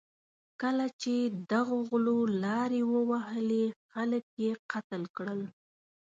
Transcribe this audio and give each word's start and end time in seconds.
کله 0.61 0.85
چې 1.01 1.13
دغو 1.51 1.77
غلو 1.89 2.17
لارې 2.43 2.81
ووهلې، 2.93 3.65
خلک 3.91 4.25
یې 4.43 4.51
قتل 4.71 5.01
کړل. 5.15 5.41